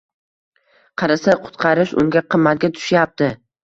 Qarasa 1.03 1.37
qutqarish 1.45 1.97
unga 2.05 2.27
qimmatga 2.35 2.77
tushyapti. 2.83 3.35